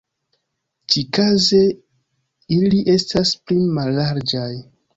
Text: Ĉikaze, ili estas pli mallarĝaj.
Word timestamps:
Ĉikaze, 0.93 1.59
ili 2.59 2.81
estas 2.97 3.35
pli 3.47 3.61
mallarĝaj. 3.79 4.53